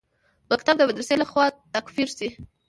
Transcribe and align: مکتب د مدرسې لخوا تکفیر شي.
مکتب 0.51 0.75
د 0.77 0.81
مدرسې 0.89 1.15
لخوا 1.21 1.45
تکفیر 1.73 2.09
شي. 2.17 2.27